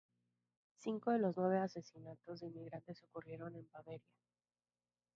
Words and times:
Cinco 0.79 1.11
de 1.11 1.19
los 1.19 1.37
nueve 1.37 1.59
asesinatos 1.59 2.39
de 2.39 2.47
inmigrantes 2.47 3.03
ocurrieron 3.03 3.55
en 3.55 3.69
Baviera. 3.71 4.03